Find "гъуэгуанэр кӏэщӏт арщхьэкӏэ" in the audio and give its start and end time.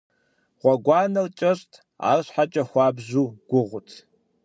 0.61-2.63